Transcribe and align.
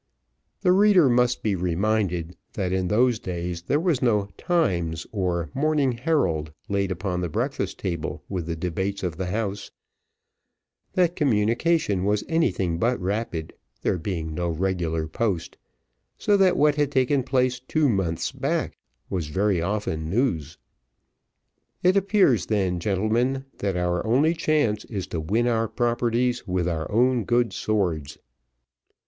'"The 0.63 0.71
reader 0.71 1.07
must 1.09 1.43
be 1.43 1.53
reminded, 1.55 2.35
that 2.53 2.73
in 2.73 2.87
those 2.87 3.19
days, 3.19 3.61
there 3.61 3.79
was 3.79 4.01
no 4.01 4.29
Times 4.35 5.05
or 5.11 5.51
Morning 5.53 5.91
Herald 5.91 6.51
laid 6.67 6.91
upon 6.91 7.21
the 7.21 7.29
breakfast 7.29 7.77
table 7.77 8.23
with 8.27 8.47
the 8.47 8.55
debates 8.55 9.03
of 9.03 9.17
the 9.17 9.27
House 9.27 9.69
that 10.93 11.15
communication 11.15 12.03
was 12.03 12.23
anything 12.27 12.79
but 12.79 12.99
rapid, 12.99 13.53
there 13.83 13.99
being 13.99 14.33
no 14.33 14.49
regular 14.49 15.05
post 15.07 15.55
so 16.17 16.35
that 16.35 16.57
what 16.57 16.73
had 16.77 16.91
taken 16.91 17.21
place 17.21 17.59
two 17.59 17.87
months 17.87 18.31
back, 18.31 18.79
was 19.07 19.27
very 19.27 19.61
often 19.61 20.09
news. 20.09 20.57
"It 21.83 21.95
appears 21.95 22.47
then, 22.47 22.79
gentlemen, 22.79 23.45
that 23.59 23.77
our 23.77 24.03
only 24.03 24.33
chance 24.33 24.83
is 24.85 25.05
to 25.09 25.19
win 25.19 25.45
our 25.47 25.67
properties 25.67 26.47
with 26.47 26.67
our 26.67 26.91
own 26.91 27.23
good 27.23 27.53
swords." 27.53 28.17